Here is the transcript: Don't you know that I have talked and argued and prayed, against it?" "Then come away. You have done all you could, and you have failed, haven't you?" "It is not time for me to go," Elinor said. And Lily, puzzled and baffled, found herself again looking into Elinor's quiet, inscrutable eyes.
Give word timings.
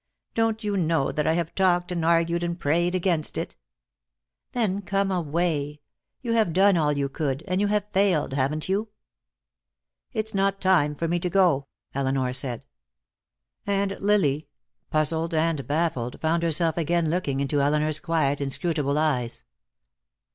Don't 0.33 0.63
you 0.63 0.75
know 0.77 1.11
that 1.11 1.27
I 1.27 1.33
have 1.33 1.53
talked 1.53 1.91
and 1.91 2.03
argued 2.03 2.43
and 2.43 2.59
prayed, 2.59 2.95
against 2.95 3.37
it?" 3.37 3.55
"Then 4.51 4.81
come 4.81 5.11
away. 5.11 5.79
You 6.23 6.33
have 6.33 6.53
done 6.53 6.75
all 6.75 6.91
you 6.91 7.07
could, 7.07 7.43
and 7.47 7.61
you 7.61 7.67
have 7.67 7.87
failed, 7.93 8.33
haven't 8.33 8.67
you?" 8.67 8.89
"It 10.11 10.25
is 10.29 10.33
not 10.33 10.59
time 10.59 10.95
for 10.95 11.07
me 11.07 11.19
to 11.19 11.29
go," 11.29 11.67
Elinor 11.93 12.33
said. 12.33 12.63
And 13.67 13.95
Lily, 13.99 14.47
puzzled 14.89 15.35
and 15.35 15.67
baffled, 15.67 16.19
found 16.19 16.41
herself 16.41 16.77
again 16.77 17.11
looking 17.11 17.39
into 17.39 17.61
Elinor's 17.61 17.99
quiet, 17.99 18.41
inscrutable 18.41 18.97
eyes. 18.97 19.43